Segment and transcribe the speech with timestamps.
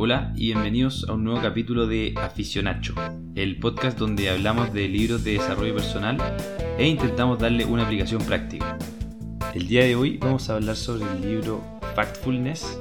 [0.00, 2.94] Hola y bienvenidos a un nuevo capítulo de Aficionacho,
[3.34, 6.18] el podcast donde hablamos de libros de desarrollo personal
[6.78, 8.78] e intentamos darle una aplicación práctica.
[9.56, 11.64] El día de hoy vamos a hablar sobre el libro
[11.96, 12.78] Factfulness,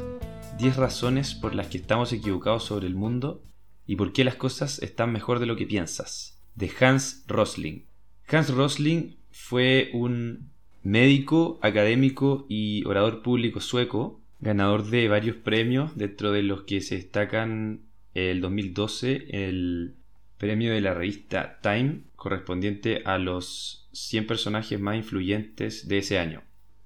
[0.59, 3.41] 10 razones por las que estamos equivocados sobre el mundo
[3.88, 7.88] y por qué las cosas están mejor de lo que piensas, de Hans Rosling.
[8.27, 10.52] Hans Rosling fue un
[10.84, 16.96] médico, académico y orador público sueco ganador de varios premios, dentro de los que se
[16.96, 17.82] destacan
[18.14, 19.96] el 2012 el
[20.38, 26.44] premio de la revista Time correspondiente a los 100 personajes más influyentes de ese año.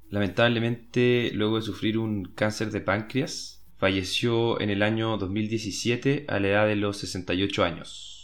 [0.10, 6.48] Lamentablemente, luego de sufrir un cáncer de páncreas, falleció en el año 2017 a la
[6.48, 8.24] edad de los 68 años.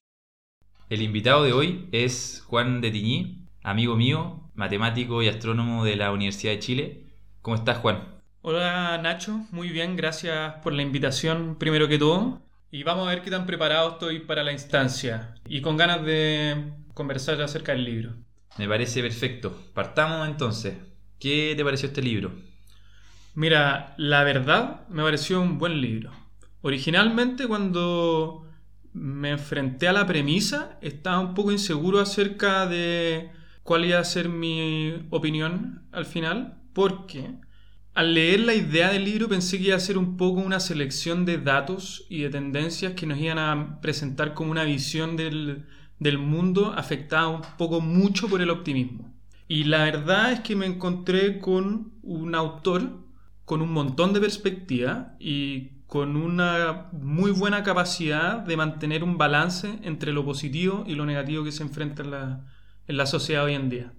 [0.90, 6.12] El invitado de hoy es Juan de Tiñí, amigo mío, matemático y astrónomo de la
[6.12, 7.04] Universidad de Chile.
[7.42, 8.17] ¿Cómo estás, Juan?
[8.44, 12.40] Hola Nacho, muy bien, gracias por la invitación primero que todo.
[12.70, 16.72] Y vamos a ver qué tan preparado estoy para la instancia y con ganas de
[16.94, 18.14] conversar acerca del libro.
[18.58, 19.58] Me parece perfecto.
[19.74, 20.76] Partamos entonces.
[21.20, 22.32] ¿Qué te pareció este libro?
[23.34, 26.12] Mira, la verdad me pareció un buen libro.
[26.62, 28.48] Originalmente cuando
[28.94, 33.32] me enfrenté a la premisa estaba un poco inseguro acerca de
[33.64, 37.36] cuál iba a ser mi opinión al final, porque
[37.98, 41.26] al leer la idea del libro pensé que iba a ser un poco una selección
[41.26, 45.66] de datos y de tendencias que nos iban a presentar como una visión del,
[46.20, 49.16] mundo afectada un poco mucho por el optimismo.
[49.48, 53.04] Y la verdad es que me encontré con un autor
[53.46, 59.80] con un montón de perspectiva y con una muy buena capacidad de mantener un balance
[59.82, 62.46] entre lo positivo y lo negativo que se enfrenta en la,
[62.86, 63.94] en la sociedad hoy en día.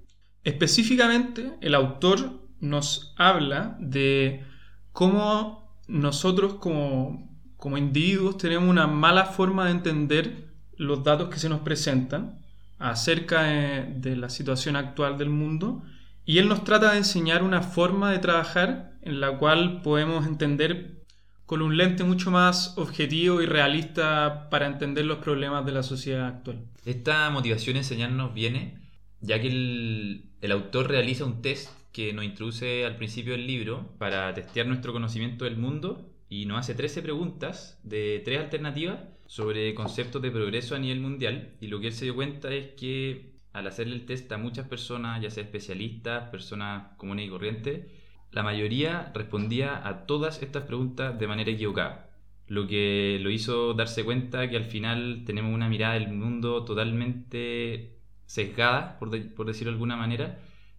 [0.44, 4.44] Específicamente, el autor nos habla de
[4.92, 7.28] cómo nosotros como,
[7.76, 12.38] individuos tenemos una mala forma de entender los datos que se nos presentan
[12.78, 15.82] acerca de, la situación actual del mundo
[16.24, 21.04] y él nos trata de enseñar una forma de trabajar en la cual podemos entender
[21.46, 26.26] con un lente mucho más objetivo y realista para entender los problemas de la sociedad
[26.26, 26.60] actual.
[26.84, 28.78] Esta motivación a enseñarnos viene
[29.20, 33.88] ya que el, el autor realiza un test que nos introduce al principio del libro
[33.98, 39.74] para testear nuestro conocimiento del mundo y nos hace 13 preguntas de tres alternativas sobre
[39.74, 41.56] conceptos de progreso a nivel mundial.
[41.60, 44.68] Y lo que él se dio cuenta es que al hacerle el test a muchas
[44.68, 47.86] personas, ya sea especialistas, personas comunes y corrientes,
[48.30, 52.10] la mayoría respondía a todas estas preguntas de manera equivocada,
[52.46, 57.98] lo que lo hizo darse cuenta que al final tenemos una mirada del mundo totalmente
[58.26, 60.38] sesgada, por, por decirlo de alguna manera,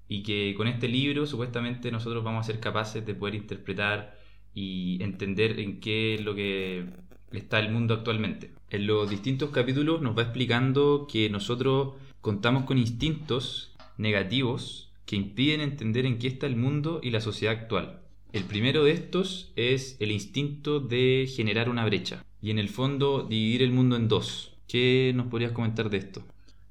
[0.09, 4.20] y que con este libro supuestamente nosotros vamos a ser capaces de poder interpretar
[4.53, 6.88] y entender en qué es lo que
[7.31, 8.52] está el mundo actualmente.
[8.72, 15.62] En los distintos capítulos nos va explicando que nosotros contamos con instintos negativos que impiden
[15.62, 18.02] entender en qué está el mundo y la sociedad actual.
[18.34, 23.24] El primero de estos es el instinto de generar una brecha y en el fondo
[23.24, 24.56] dividir el mundo en dos.
[24.68, 26.24] ¿Qué nos podrías comentar de esto?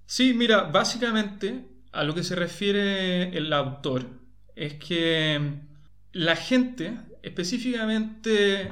[0.07, 4.07] Sí, mira, básicamente a lo que se refiere el autor
[4.55, 5.41] es que
[6.13, 8.71] la gente, específicamente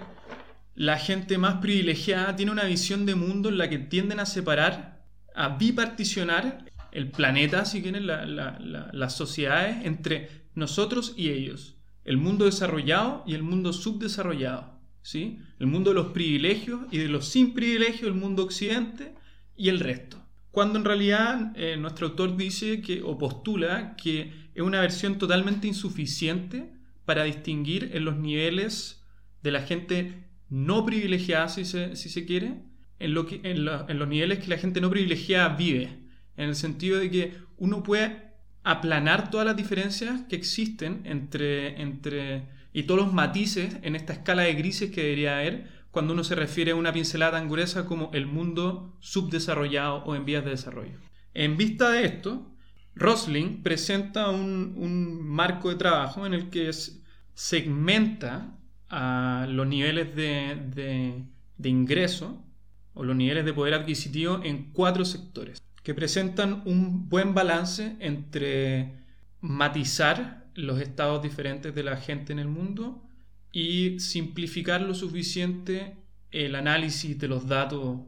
[0.74, 5.04] la gente más privilegiada, tiene una visión de mundo en la que tienden a separar,
[5.34, 11.76] a biparticionar el planeta, si quieren, las sociedades entre nosotros y ellos.
[12.04, 14.78] El mundo desarrollado y el mundo subdesarrollado.
[15.02, 15.38] ¿sí?
[15.58, 19.14] El mundo de los privilegios y de los sin privilegios, el mundo occidente
[19.56, 20.25] y el resto
[20.56, 25.66] cuando en realidad eh, nuestro autor dice que, o postula que es una versión totalmente
[25.66, 26.72] insuficiente
[27.04, 29.04] para distinguir en los niveles
[29.42, 32.62] de la gente no privilegiada, si se, si se quiere,
[32.98, 35.90] en, en, los niveles que la gente no privilegiada vive,
[36.38, 42.44] en el sentido de que uno puede aplanar todas las diferencias que existen entre, entre
[42.72, 46.34] y todos los matices en esta escala de grises que debería haber cuando uno se
[46.34, 50.98] refiere a una pincelada tan gruesa como el mundo subdesarrollado o en vías de desarrollo.
[51.32, 52.54] En vista de esto,
[52.94, 56.70] Rosling presenta un, marco de trabajo en el que
[57.32, 58.58] segmenta
[59.48, 61.24] los niveles de,
[61.56, 62.44] de ingreso
[62.92, 69.02] o los niveles de poder adquisitivo en cuatro sectores que presentan un buen balance entre
[69.40, 73.05] matizar los estados diferentes de la gente en el mundo
[73.56, 75.96] y simplificar lo suficiente
[76.30, 78.00] el análisis de los datos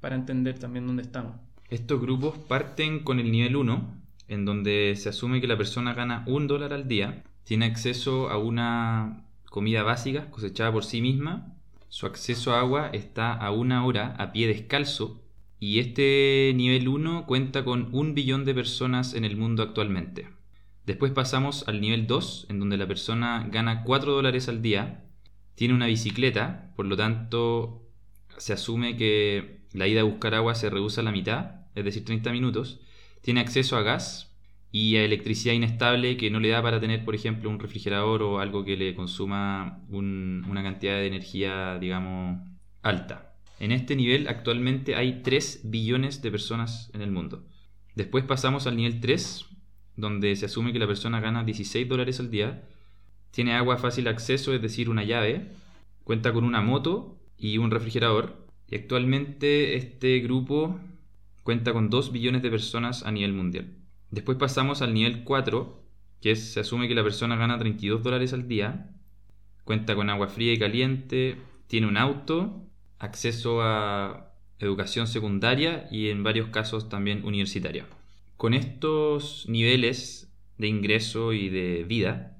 [0.00, 1.36] para entender también dónde estamos.
[1.68, 6.24] Estos grupos parten con el nivel 1, en donde se asume que la persona gana
[6.26, 11.54] un dólar al día, tiene acceso a una comida básica cosechada por sí misma,
[11.90, 15.20] su acceso a agua está a una hora a pie descalzo
[15.60, 20.28] y este nivel 1 cuenta con un billón de personas en el mundo actualmente.
[20.86, 25.04] Después pasamos al nivel 2, en donde la persona gana 4 dólares al día,
[25.54, 27.88] tiene una bicicleta, por lo tanto
[28.36, 32.04] se asume que la ida a buscar agua se reduce a la mitad, es decir,
[32.04, 32.80] 30 minutos,
[33.22, 34.36] tiene acceso a gas
[34.70, 38.40] y a electricidad inestable que no le da para tener, por ejemplo, un refrigerador o
[38.40, 42.40] algo que le consuma una cantidad de energía, digamos,
[42.82, 43.34] alta.
[43.60, 47.46] En este nivel actualmente hay 3 billones de personas en el mundo.
[47.94, 49.46] Después pasamos al nivel 3,
[49.96, 52.62] donde se asume que la persona gana 16 dólares al día,
[53.30, 55.48] tiene agua fácil acceso, es decir, una llave,
[56.04, 58.36] cuenta con una moto y un refrigerador.
[58.68, 60.78] Y actualmente este grupo
[61.42, 63.74] cuenta con 2 billones de personas a nivel mundial.
[64.10, 65.82] Después pasamos al nivel 4,
[66.20, 68.90] que es, se asume que la persona gana 32 dólares al día,
[69.64, 71.36] cuenta con agua fría y caliente,
[71.66, 72.62] tiene un auto
[72.98, 77.86] acceso a educación secundaria y en varios casos también universitaria.
[78.36, 82.38] Con estos niveles de ingreso y de vida,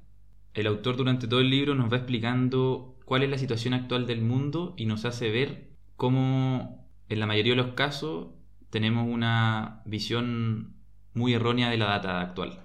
[0.55, 4.23] el autor durante todo el libro nos va explicando cuál es la situación actual del
[4.23, 8.29] mundo y nos hace ver cómo en la mayoría de los casos
[8.71, 10.75] tenemos una visión
[11.13, 12.61] muy errónea de la data actual.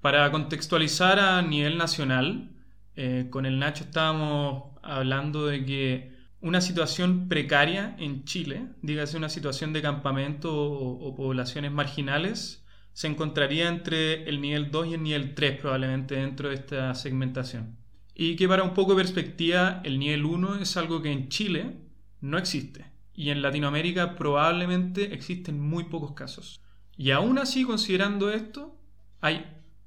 [0.00, 2.50] Para contextualizar a nivel nacional,
[2.96, 9.30] eh, con el Nacho estábamos hablando de que una situación precaria en Chile, dígase una
[9.30, 12.63] situación de campamento o, poblaciones marginales,
[12.94, 17.76] se encontraría entre el nivel 2 y el nivel 3 probablemente dentro de esta segmentación.
[18.14, 21.76] Y que para un poco de perspectiva, el nivel 1 es algo que en Chile
[22.20, 22.86] no existe.
[23.12, 26.60] Y en Latinoamérica probablemente existen muy pocos casos.
[26.96, 28.78] Y aún así, considerando esto,
[29.20, 29.44] hay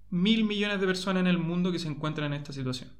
[0.10, 2.92] mil millones de personas en el mundo que se encuentran en esta situación.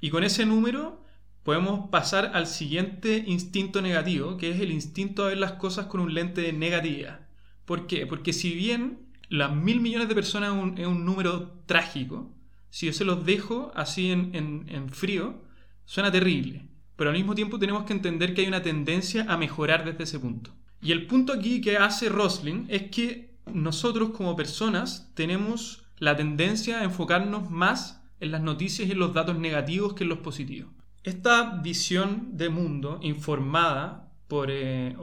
[0.00, 1.04] Y con ese número
[1.42, 6.00] podemos pasar al siguiente instinto negativo, que es el instinto a ver las cosas con
[6.00, 7.26] un lente de negatividad.
[7.64, 8.06] ¿Por qué?
[8.06, 12.34] Porque si bien las mil millones de personas es un, número trágico,
[12.70, 15.42] si yo se los dejo así en, frío,
[15.84, 16.66] suena terrible.
[16.96, 20.18] Pero al mismo tiempo tenemos que entender que hay una tendencia a mejorar desde ese
[20.18, 20.52] punto.
[20.80, 26.80] Y el punto aquí que hace Rosling es que nosotros como personas tenemos la tendencia
[26.80, 30.72] a enfocarnos más en las noticias y en los datos negativos que en los positivos.
[31.04, 34.96] Esta visión de mundo informada por, eh,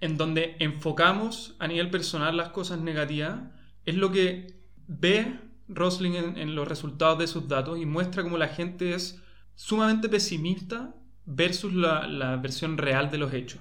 [0.00, 3.40] en donde enfocamos a nivel personal las cosas negativas
[3.84, 5.38] es lo que ve
[5.68, 9.22] Rosling en, los resultados de sus datos y muestra cómo la gente es
[9.54, 10.94] sumamente pesimista
[11.26, 13.60] versus la, versión real de los hechos.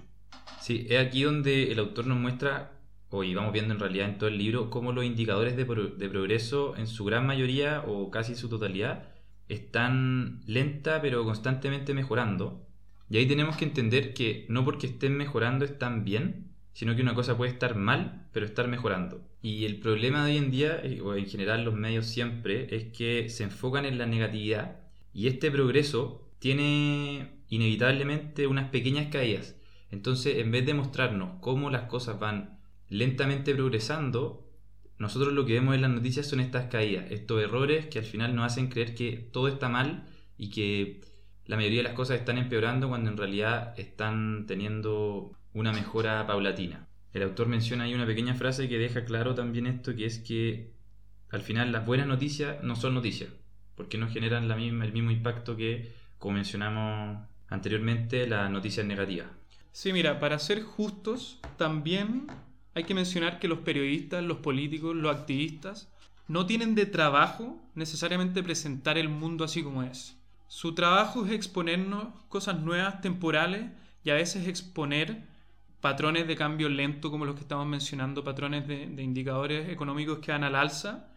[0.59, 4.29] Sí, es aquí donde el autor nos muestra, o vamos viendo en realidad en todo
[4.29, 8.49] el libro, cómo los indicadores de, de progreso en su gran mayoría o casi su
[8.49, 9.09] totalidad
[9.47, 12.68] están lenta pero constantemente mejorando.
[13.09, 17.15] Y ahí tenemos que entender que no porque estén mejorando están bien, sino que una
[17.15, 19.21] cosa puede estar mal, pero estar mejorando.
[19.41, 22.85] Y el problema de hoy en día, eh, o en general los medios siempre, es
[22.95, 24.79] que se enfocan en la negatividad
[25.13, 29.55] y este progreso tiene inevitablemente unas pequeñas caídas.
[29.91, 32.59] Entonces, en vez de mostrarnos cómo las cosas van
[32.89, 34.47] lentamente progresando,
[34.97, 38.35] nosotros lo que vemos en las noticias son estas caídas, estos errores que al final
[38.35, 40.05] nos hacen creer que todo está mal
[40.37, 41.01] y que
[41.49, 46.87] la mayoría de las cosas están empeorando cuando en realidad están teniendo una mejora paulatina.
[47.11, 50.73] El autor menciona ahí una pequeña frase que deja claro también esto, que es que
[51.31, 53.31] al final las buenas noticias no son noticias,
[53.73, 59.25] porque no generan la misma, el mismo impacto que, como mencionamos anteriormente, las noticias negativas.
[59.71, 62.27] Sí, mira, para ser justos, también
[62.75, 65.91] hay que mencionar que los periodistas, los políticos, los activistas
[66.27, 70.18] no tienen de trabajo necesariamente presentar el mundo así como es.
[70.49, 73.67] Su trabajo es exponernos cosas nuevas, temporales,
[74.03, 75.27] y a veces exponer
[75.79, 80.43] patrones de cambio lento como los que estamos mencionando, patrones de, indicadores económicos que van
[80.43, 81.07] al alza.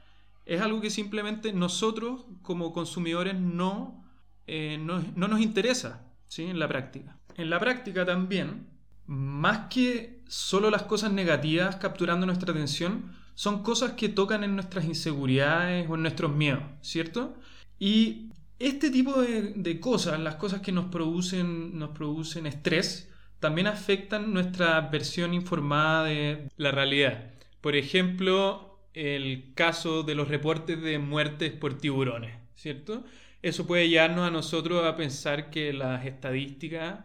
[0.44, 4.04] Es algo que simplemente nosotros como consumidores no,
[4.46, 6.44] eh, no, no, nos interesa ¿sí?
[6.44, 7.16] en la práctica.
[7.36, 8.66] En la práctica también,
[9.06, 14.84] más que solo las cosas negativas capturando nuestra atención, son cosas que tocan en nuestras
[14.84, 17.34] inseguridades o en nuestros miedos, ¿cierto?
[17.78, 18.28] Y
[18.62, 24.80] este tipo de, cosas, las cosas que nos producen, nos producen estrés, también afectan nuestra
[24.82, 27.32] versión informada de la realidad.
[27.60, 33.04] Por ejemplo, el caso de los reportes de muertes por tiburones, ¿cierto?
[33.42, 37.00] Eso puede llevarnos a nosotros a pensar que las estadísticas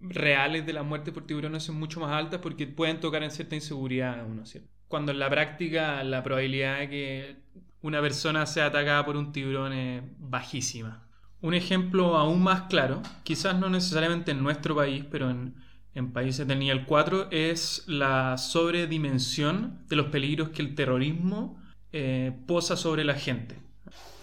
[0.00, 3.54] reales de la muerte por tiburones son mucho más altas porque pueden tocar en cierta
[3.54, 4.68] inseguridad a uno, ¿cierto?
[4.88, 7.36] Cuando en la práctica la probabilidad de que
[7.84, 11.06] una persona sea atacada por un tiburón es bajísima.
[11.42, 15.56] Un ejemplo aún más claro, quizás no necesariamente en nuestro país, pero en,
[15.94, 21.62] en países del nivel 4, es la sobredimensión de los peligros que el terrorismo
[21.92, 23.58] eh, posa sobre la gente.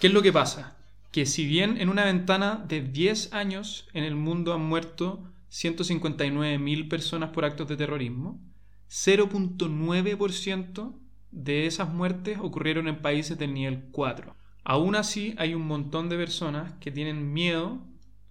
[0.00, 0.76] ¿Qué es lo que pasa?
[1.12, 6.88] Que si bien en una ventana de 10 años en el mundo han muerto 159.000
[6.88, 8.40] personas por actos de terrorismo,
[8.88, 10.98] 0.9%
[11.32, 14.36] de esas muertes ocurrieron en países del nivel 4.
[14.64, 17.82] Aún así, hay un montón de personas que tienen miedo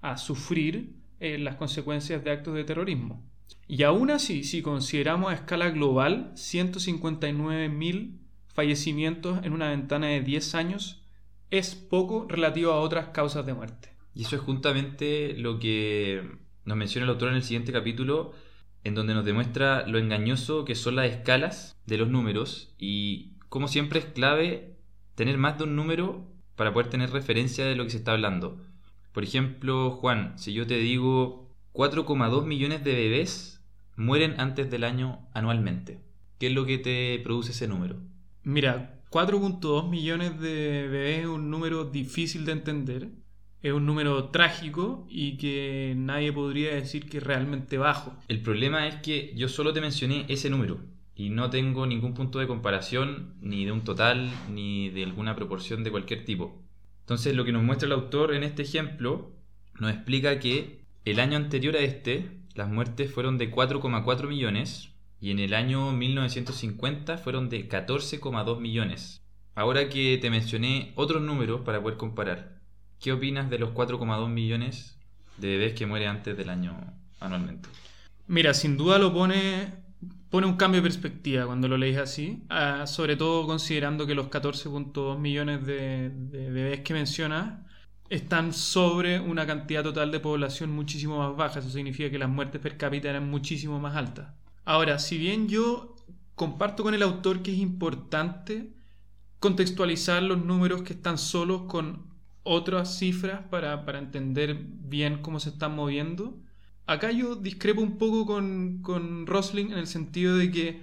[0.01, 3.24] a sufrir eh, las consecuencias de actos de terrorismo.
[3.67, 8.17] Y aún así, si consideramos a escala global, 159.000
[8.48, 11.03] fallecimientos en una ventana de 10 años
[11.50, 13.89] es poco relativo a otras causas de muerte.
[14.13, 16.22] Y eso es justamente lo que
[16.65, 18.34] nos menciona el autor en el siguiente capítulo,
[18.83, 23.67] en donde nos demuestra lo engañoso que son las escalas de los números y como
[23.67, 24.75] siempre es clave
[25.15, 28.59] tener más de un número para poder tener referencia de lo que se está hablando.
[29.13, 33.61] Por ejemplo, Juan, si yo te digo 4,2 millones de bebés
[33.95, 36.00] mueren antes del año anualmente,
[36.39, 37.97] ¿qué es lo que te produce ese número?
[38.43, 43.09] Mira, 4.2 millones de bebés es un número difícil de entender,
[43.63, 48.15] es un número trágico y que nadie podría decir que es realmente bajo.
[48.27, 50.80] El problema es que yo solo te mencioné ese número
[51.15, 55.84] y no tengo ningún punto de comparación ni de un total ni de alguna proporción
[55.84, 56.60] de cualquier tipo.
[57.01, 59.32] Entonces lo que nos muestra el autor en este ejemplo
[59.80, 65.32] nos explica que el año anterior a este las muertes fueron de 4,4 millones y
[65.32, 69.22] en el año 1950 fueron de 14,2 millones.
[69.53, 72.61] Ahora que te mencioné otros números para poder comparar,
[73.01, 74.98] ¿qué opinas de los 4,2 millones
[75.38, 76.77] de bebés que mueren antes del año
[77.20, 77.67] anualmente?
[78.27, 79.74] Mira, sin duda lo pone,
[80.29, 84.27] pone un cambio de perspectiva cuando lo lees así, ah, sobre todo considerando que los
[84.27, 87.60] 14.2 millones de, de bebés que mencionas
[88.10, 91.60] están sobre una cantidad total de población muchísimo más baja.
[91.60, 94.34] Eso significa que las muertes per cápita eran muchísimo más altas.
[94.63, 95.96] Ahora, si bien yo
[96.36, 98.74] comparto con el autor que es importante
[99.39, 102.11] contextualizar los números que están solos con
[102.43, 106.38] otras cifras para, entender bien cómo se están moviendo,
[106.88, 110.81] acá yo discrepo un poco con, con Rosling en el sentido de que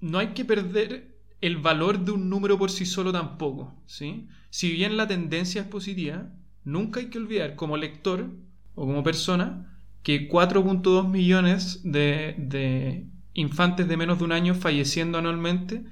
[0.00, 3.74] no hay que perder el valor de un número por sí solo tampoco.
[3.86, 4.28] ¿sí?
[4.50, 6.30] Si bien la tendencia es positiva,
[6.64, 8.30] nunca hay que olvidar como lector
[8.74, 9.70] o como persona
[10.02, 15.84] que 4.2 millones de, de infantes de menos de un año falleciendo anualmente,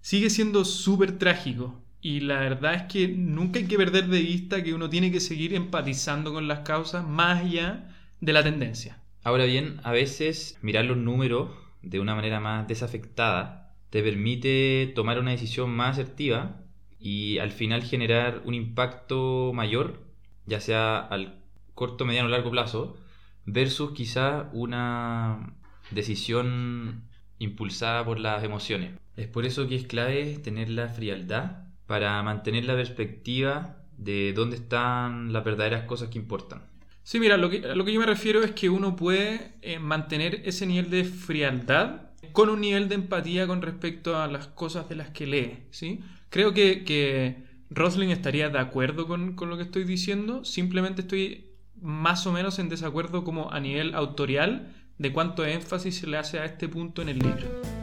[0.00, 1.82] sigue siendo súper trágico.
[2.02, 5.20] Y la verdad es que nunca hay que perder de vista que uno tiene que
[5.20, 8.98] seguir empatizando con las causas más allá de la tendencia.
[9.22, 11.50] Ahora bien, a veces mirar los números
[11.82, 16.62] de una manera más desafectada te permite tomar una decisión más asertiva
[16.98, 20.04] y al final generar un impacto mayor,
[20.46, 21.42] ya sea al
[21.74, 22.96] corto, mediano o largo plazo,
[23.44, 25.54] versus quizá una
[25.90, 27.04] decisión
[27.38, 28.92] impulsada por las emociones.
[29.16, 34.54] Es por eso que es clave tener la frialdad para mantener la perspectiva de dónde
[34.54, 36.62] están las verdaderas cosas que importan.
[37.02, 40.40] Sí, mira, lo que, lo que yo me refiero es que uno puede eh, mantener
[40.44, 44.94] ese nivel de frialdad con un nivel de empatía con respecto a las cosas de
[44.94, 45.64] las que lee.
[45.72, 45.98] ¿sí?
[46.28, 51.56] Creo que, que Rosling estaría de acuerdo con, con, lo que estoy diciendo, simplemente estoy
[51.82, 56.38] más o menos en desacuerdo como a nivel autorial de cuánto énfasis se le hace
[56.38, 57.79] a este punto en el libro.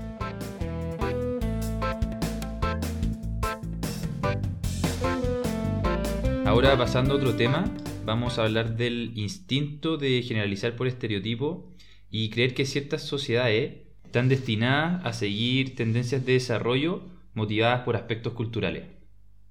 [6.48, 7.66] Ahora pasando a otro tema,
[8.06, 11.74] vamos a hablar del instinto de generalizar por estereotipo
[12.10, 18.32] y creer que ciertas sociedades están destinadas a seguir tendencias de desarrollo motivadas por aspectos
[18.32, 18.86] culturales.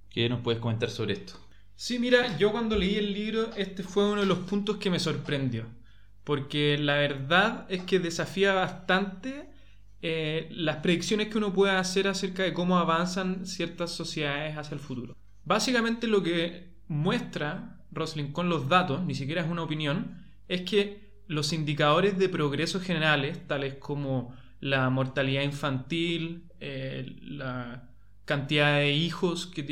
[0.08, 1.34] ¿Qué nos puedes comentar sobre esto?
[1.74, 4.98] Sí, mira, yo cuando leí el libro, este fue uno de los puntos que me
[4.98, 5.66] sorprendió
[6.24, 9.50] porque la verdad es que desafía bastante
[10.00, 14.80] eh, las predicciones que uno puede hacer acerca de cómo avanzan ciertas sociedades hacia el
[14.80, 15.14] futuro.
[15.44, 21.06] Básicamente lo que muestra Rosling con los datos, ni siquiera es una opinión, es que
[21.26, 27.90] los indicadores de progreso generales, tales como la mortalidad infantil, eh, la
[28.24, 29.64] cantidad de hijos que,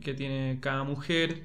[0.00, 1.44] que tiene cada mujer,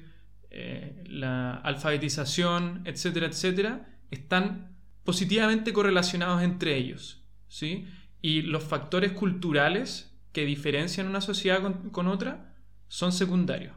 [0.50, 7.22] eh, la alfabetización, etcétera, etcétera, están positivamente correlacionados entre ellos.
[7.48, 7.86] ¿sí?
[8.22, 12.54] Y los factores culturales que diferencian una sociedad con, otra
[12.88, 13.74] son secundarios.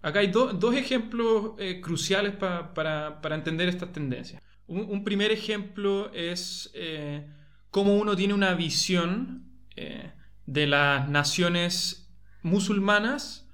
[0.00, 4.40] Acá hay dos ejemplos eh, cruciales para, entender estas tendencias.
[4.66, 7.26] Un, primer ejemplo es eh,
[7.70, 10.12] cómo uno tiene una visión eh,
[10.46, 12.12] de las naciones
[12.42, 13.48] musulmanas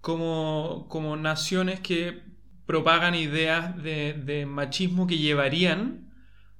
[0.00, 2.22] como, como naciones que
[2.64, 6.12] propagan ideas de, de machismo que llevarían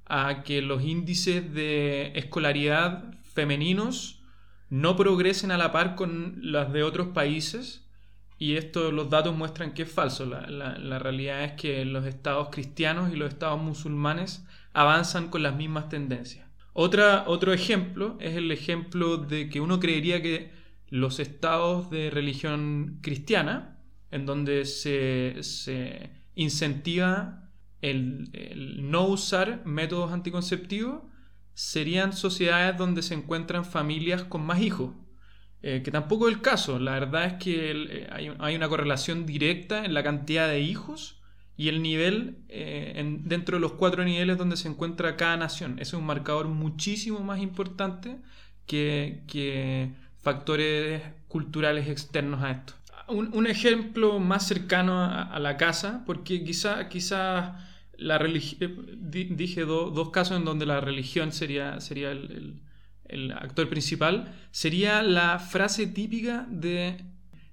[0.05, 4.21] a que los índices de escolaridad femeninos
[4.69, 7.82] no progresen a la par con las de otros países
[8.43, 10.25] y esto los datos muestran que es falso.
[10.25, 15.43] La, la- la realidad es que los estados cristianos y los estados musulmanes avanzan con
[15.43, 16.47] las mismas tendencias.
[16.73, 20.51] Otro ejemplo es el ejemplo de que uno creería que
[20.89, 23.77] los estados de religión cristiana,
[24.11, 27.49] en donde se, se incentiva
[27.81, 28.29] el
[28.89, 31.01] no usar métodos anticonceptivos,
[31.53, 34.91] serían sociedades donde se encuentran familias con más hijos.
[35.63, 36.77] Eh, que tampoco es el caso.
[36.79, 40.59] La verdad es que el- eh, hay, hay una correlación directa en la cantidad de
[40.61, 41.21] hijos
[41.57, 45.73] y el nivel eh, en- dentro de los cuatro niveles donde se encuentra cada nación.
[45.79, 48.17] Ese es un marcador muchísimo más importante
[48.67, 52.73] que, que factores culturales externos a esto.
[53.07, 57.57] Un, un ejemplo más cercano a, a la casa, porque quizá, quizá
[57.97, 62.61] la religión, dije do- dos casos en donde la religión sería, sería el, el-
[63.13, 66.97] el actor principal, sería la frase típica de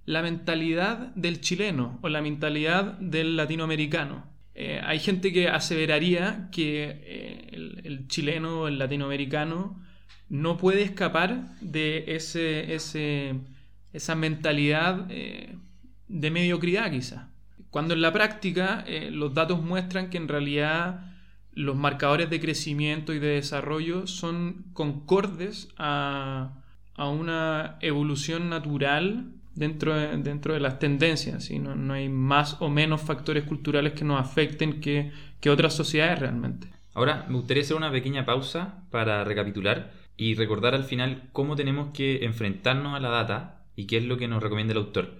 [0.06, 4.24] la mentalidad del chileno o la mentalidad del latinoamericano.
[4.54, 9.80] Eh, hay gente que aseveraría que eh, el, chileno o el latinoamericano
[10.28, 15.56] no puede escapar de ese, esa mentalidad eh,
[16.08, 17.30] de mediocridad quizá.
[17.70, 21.10] Cuando en la práctica los datos muestran que en realidad
[21.52, 26.62] los marcadores de crecimiento y de desarrollo son concordes a,
[26.94, 31.44] a una evolución natural dentro de, dentro de las tendencias.
[31.44, 31.58] ¿sí?
[31.58, 36.18] No, no hay más o menos factores culturales que nos afecten que, que otras sociedades
[36.18, 36.68] realmente.
[36.94, 41.92] Ahora me gustaría hacer una pequeña pausa para recapitular y recordar al final cómo tenemos
[41.94, 45.14] que enfrentarnos a la data y qué es lo que nos recomienda el autor.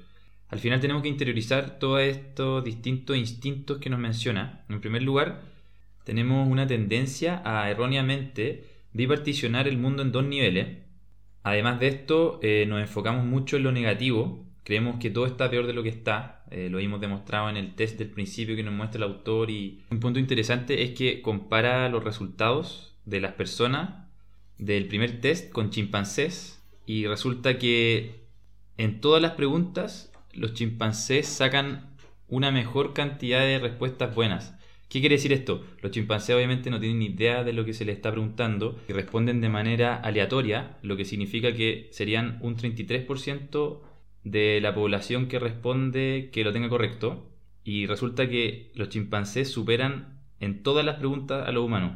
[0.49, 4.65] Al final tenemos que interiorizar todos estos distintos instintos que nos menciona.
[4.69, 5.43] En primer lugar,
[6.05, 10.79] tenemos una tendencia a erróneamente biparticionar el mundo en dos niveles.
[11.43, 14.45] Además de esto, eh, nos enfocamos mucho en lo negativo.
[14.65, 16.45] Creemos que todo está peor de lo que está.
[16.51, 19.51] Eh, lo hemos demostrado en el test del principio que nos muestra el autor.
[19.51, 24.07] Y un punto interesante es que compara los resultados de las personas
[24.59, 26.63] del primer test con chimpancés.
[26.87, 28.25] Y resulta que
[28.77, 31.91] en todas las preguntas los chimpancés sacan
[32.29, 34.55] una mejor cantidad de respuestas buenas.
[34.91, 35.65] ¿Qué quiere decir esto?
[35.83, 38.93] Los chimpancés obviamente no tienen ni idea de lo que se les está preguntando y
[38.93, 43.83] responden de manera aleatoria, lo que significa que serían un 33%
[44.25, 47.31] de la población que responde que lo tenga correcto
[47.65, 51.93] y resulta que los chimpancés superan en todas las preguntas a los humanos,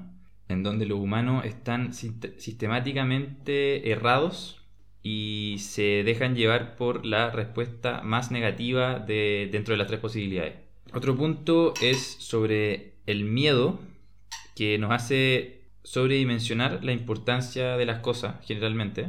[0.48, 4.60] en donde los humanos están sist- sistemáticamente errados
[5.02, 10.63] y se dejan llevar por la respuesta más negativa de, dentro de las tres posibilidades.
[10.94, 13.80] Otro punto es sobre el miedo
[14.54, 19.08] que nos hace sobredimensionar la importancia de las cosas generalmente.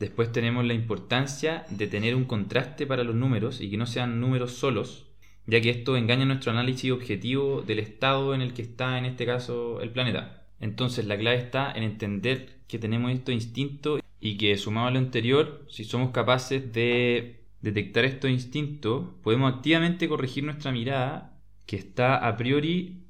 [0.00, 4.20] Después tenemos la importancia de tener un contraste para los números y que no sean
[4.20, 5.06] números solos,
[5.46, 9.24] ya que esto engaña nuestro análisis objetivo del estado en el que está en este
[9.24, 10.42] caso el planeta.
[10.58, 14.98] Entonces la clave está en entender que tenemos estos instintos y que sumado a lo
[14.98, 22.16] anterior, si somos capaces de detectar estos instintos, podemos activamente corregir nuestra mirada que está
[22.16, 23.06] a priori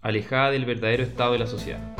[0.00, 1.96] alejada del verdadero estado de la sociedad.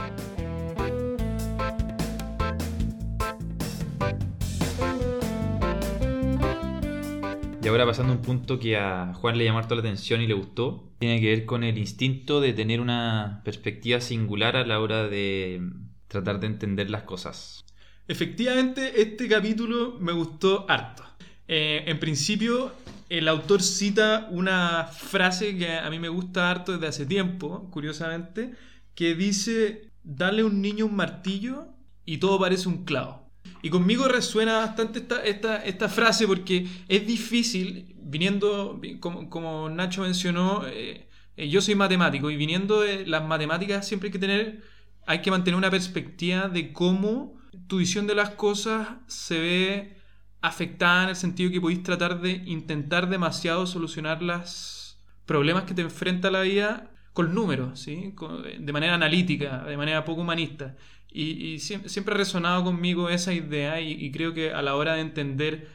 [7.62, 10.26] Y ahora pasando a un punto que a Juan le llamó harto la atención y
[10.26, 14.80] le gustó, tiene que ver con el instinto de tener una perspectiva singular a la
[14.80, 15.62] hora de
[16.08, 17.64] tratar de entender las cosas.
[18.08, 21.04] Efectivamente, este capítulo me gustó harto.
[21.48, 22.72] Eh, en principio,
[23.08, 28.52] el autor cita una frase que a mí me gusta harto desde hace tiempo, curiosamente,
[28.94, 31.66] que dice, dale a un niño un martillo
[32.04, 33.30] y todo parece un clavo.
[33.62, 40.02] Y conmigo resuena bastante esta, esta, esta frase porque es difícil, viniendo, como, como Nacho
[40.02, 44.62] mencionó, eh, eh, yo soy matemático y viniendo de las matemáticas siempre hay que tener,
[45.06, 47.34] hay que mantener una perspectiva de cómo
[47.68, 49.96] tu visión de las cosas se ve
[50.42, 55.82] afectada en el sentido que podéis tratar de intentar demasiado solucionar los problemas que te
[55.82, 58.14] enfrenta la vida con números, ¿sí?
[58.58, 60.76] De manera analítica, de manera poco humanista.
[61.10, 64.94] Y, y siem- siempre, ha resonado conmigo esa idea y, creo que a la hora
[64.94, 65.68] de entender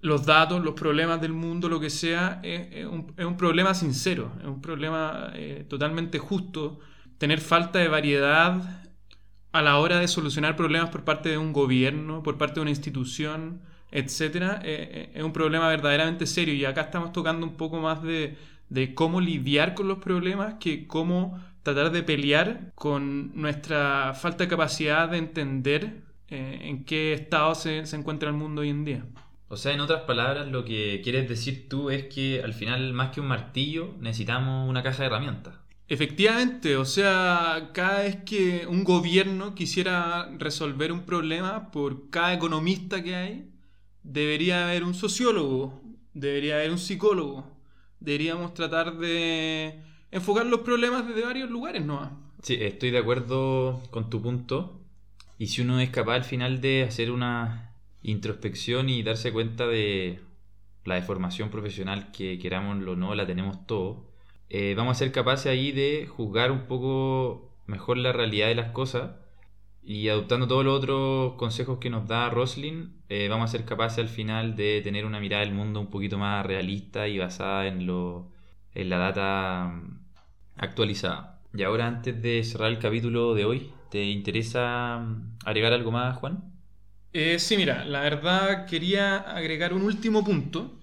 [0.00, 3.74] los datos, los problemas del mundo, lo que sea, es, es un, es un problema
[3.74, 6.80] sincero, es un problema eh, totalmente justo.
[7.18, 8.82] Tener falta de variedad
[9.52, 12.70] a la hora de solucionar problemas por parte de un gobierno, por parte de una
[12.70, 16.54] institución, etcétera, eh, eh, es un problema verdaderamente serio.
[16.54, 18.36] Y acá estamos tocando un poco más de,
[18.68, 24.48] de cómo lidiar con los problemas que cómo tratar de pelear con nuestra falta de
[24.48, 29.04] capacidad de entender eh, en qué estado se, se encuentra el mundo hoy en día.
[29.48, 33.10] O sea, en otras palabras, lo que quieres decir tú es que al final, más
[33.10, 35.54] que un martillo, necesitamos una caja de herramientas.
[35.88, 43.02] Efectivamente, o sea, cada vez que un gobierno quisiera resolver un problema, por cada economista
[43.02, 43.51] que hay,
[44.02, 45.80] debería haber un sociólogo,
[46.14, 47.46] debería haber un psicólogo.
[48.00, 52.10] Deberíamos tratar de enfocar los problemas desde varios lugares, ¿no?
[52.42, 54.80] Sí, estoy de acuerdo con tu punto.
[55.38, 60.20] Y si uno es capaz al final de hacer una introspección y darse cuenta de
[60.84, 63.98] la deformación profesional que querámoslo o no, la tenemos todos,
[64.50, 68.72] eh, vamos a ser capaces ahí de juzgar un poco mejor la realidad de las
[68.72, 69.21] cosas
[69.82, 73.98] y adoptando todos los otros consejos que nos da Roslin, eh, vamos a ser capaces
[73.98, 77.86] al final de tener una mirada del mundo un poquito más realista y basada en,
[77.86, 78.30] lo,
[78.74, 79.98] en la data mm,
[80.56, 81.40] actualizada.
[81.54, 86.16] Y ahora antes de cerrar el capítulo de hoy, ¿te interesa mm, agregar algo más,
[86.18, 86.44] Juan?
[87.12, 90.78] Eh, sí, mira, la verdad quería agregar un último punto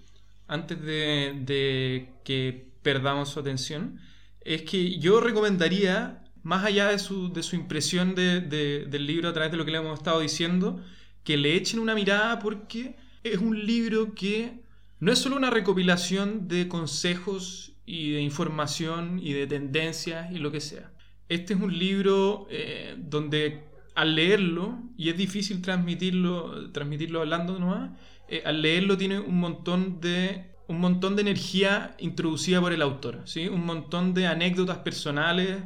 [0.47, 3.99] antes de, de que perdamos su atención.
[4.41, 9.33] Es que yo recomendaría más allá de su, de su impresión de, del libro a
[9.33, 10.81] través de lo que le hemos estado diciendo,
[11.23, 14.53] que le echen una mirada porque es un libro que
[14.99, 20.51] no es solo una recopilación de consejos y de información y de tendencias y lo
[20.51, 20.91] que sea.
[21.27, 27.91] Este es un libro eh, donde al leerlo, y es difícil transmitirlo, transmitirlo hablando nomás,
[28.27, 33.21] eh, al leerlo tiene un montón de un montón de energía introducida por el autor,
[33.25, 33.47] ¿sí?
[33.47, 35.57] un montón de anécdotas personales,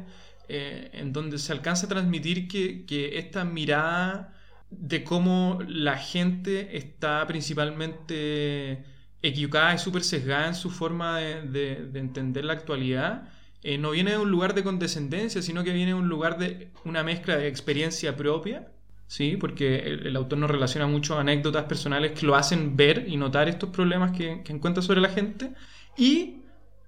[0.48, 4.34] eh, en donde se alcanza a transmitir que, esta mirada
[4.70, 8.84] de cómo la gente está principalmente
[9.22, 13.28] equivocada y súper sesgada en su forma de, entender la actualidad,
[13.62, 16.70] eh, no viene de un lugar de condescendencia, sino que viene de un lugar de
[16.84, 18.68] una mezcla de experiencia propia,
[19.06, 19.38] ¿sí?
[19.38, 23.70] porque el, autor nos relaciona mucho anécdotas personales que lo hacen ver y notar estos
[23.70, 25.54] problemas que, que encuentra sobre la gente,
[25.96, 26.42] y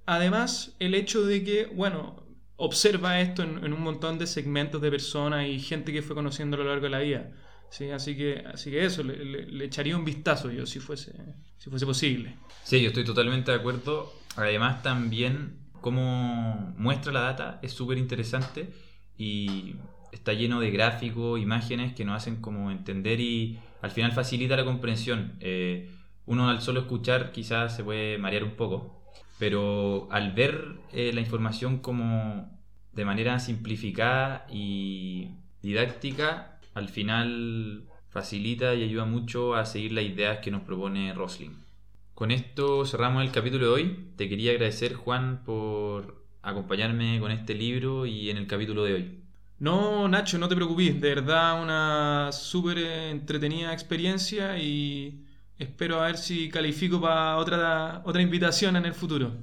[0.05, 2.26] además el hecho de que, bueno,
[2.57, 6.61] observa esto en, un montón de segmentos de personas y gente que fue conociendo a
[6.61, 7.31] lo largo de la vida.
[7.71, 7.90] ¿sí?
[7.90, 11.12] Así, que, así que eso, le, echaría un vistazo yo si fuese,
[11.59, 12.37] si fuese posible.
[12.64, 14.12] Sí, yo estoy totalmente de acuerdo.
[14.37, 18.69] Además también cómo muestra la data es súper interesante
[19.16, 19.77] y
[20.12, 24.64] está lleno de gráficos, imágenes que nos hacen como entender y al final facilita la
[24.64, 25.37] comprensión.
[25.40, 25.90] Eh,
[26.27, 29.01] uno al solo escuchar quizás se puede marear un poco,
[29.38, 32.51] pero al ver eh, la información como
[32.92, 35.29] de manera simplificada y
[35.62, 41.66] didáctica, al final facilita y ayuda mucho a seguir las ideas que nos propone Roslin.
[42.14, 44.11] Con esto cerramos el capítulo de hoy.
[44.16, 49.20] Te quería agradecer, Juan, por acompañarme con este libro y en el capítulo de hoy.
[49.59, 50.99] No, Nacho, no te preocupes.
[50.99, 55.26] De verdad, una súper entretenida experiencia y
[55.59, 59.35] espero a ver si califico para otra, otra invitación en el futuro.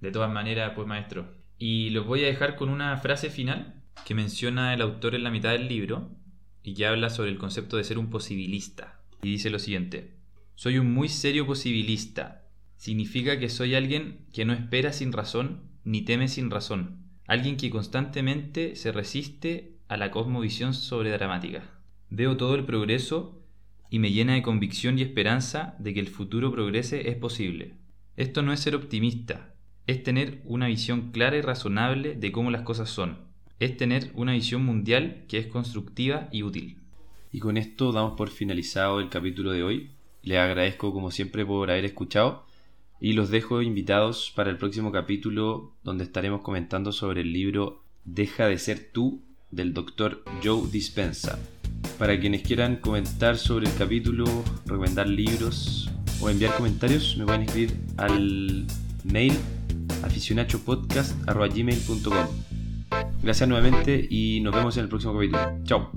[0.00, 1.26] De todas maneras, pues maestro.
[1.58, 5.30] Y los voy a dejar con una frase final que menciona el autor en la
[5.30, 6.10] mitad del libro
[6.62, 9.00] y que habla sobre el concepto de ser un posibilista.
[9.22, 10.16] Y dice lo siguiente,
[10.54, 12.46] soy un muy serio posibilista.
[12.76, 17.04] Significa que soy alguien que no espera sin razón ni teme sin razón.
[17.26, 21.62] Alguien que constantemente se resiste a la cosmovisión sobredramática.
[22.10, 23.43] Veo todo el progreso
[23.94, 27.74] y me llena de convicción y esperanza de que el futuro progrese es posible.
[28.16, 29.54] Esto no es ser optimista,
[29.86, 33.18] es tener una visión clara y razonable de cómo las cosas son,
[33.60, 36.78] es tener una visión mundial que es constructiva y útil.
[37.30, 39.90] Y con esto damos por finalizado el capítulo de hoy.
[40.24, 42.46] Les agradezco como siempre por haber escuchado
[43.00, 48.48] y los dejo invitados para el próximo capítulo donde estaremos comentando sobre el libro Deja
[48.48, 51.38] de ser tú del doctor Joe Dispensa.
[51.98, 54.24] Para quienes quieran comentar sobre el capítulo,
[54.66, 58.66] recomendar libros o enviar comentarios, me pueden escribir al
[59.04, 59.32] mail
[60.02, 62.26] aficionachopodcast.gmail.com
[63.22, 65.58] Gracias nuevamente y nos vemos en el próximo capítulo.
[65.64, 65.90] Chao.